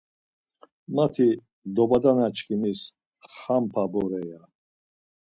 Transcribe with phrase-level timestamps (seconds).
[0.95, 1.27] Mati
[1.75, 2.81] dobadona çkimis
[3.35, 4.41] xampa bore ya.